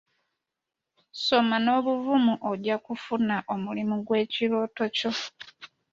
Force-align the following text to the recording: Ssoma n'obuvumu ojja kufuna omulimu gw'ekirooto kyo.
Ssoma 1.13 1.55
n'obuvumu 1.63 2.33
ojja 2.51 2.75
kufuna 2.85 3.35
omulimu 3.53 3.95
gw'ekirooto 4.05 4.83
kyo. 4.95 5.11